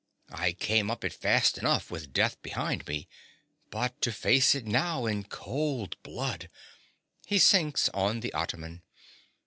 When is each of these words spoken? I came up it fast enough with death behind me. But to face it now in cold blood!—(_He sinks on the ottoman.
I 0.33 0.53
came 0.53 0.89
up 0.89 1.03
it 1.03 1.13
fast 1.13 1.59
enough 1.59 1.91
with 1.91 2.11
death 2.11 2.41
behind 2.41 2.87
me. 2.87 3.07
But 3.69 4.01
to 4.01 4.11
face 4.11 4.55
it 4.55 4.65
now 4.65 5.05
in 5.05 5.25
cold 5.25 5.95
blood!—(_He 6.01 7.37
sinks 7.39 7.87
on 7.89 8.21
the 8.21 8.33
ottoman. 8.33 8.81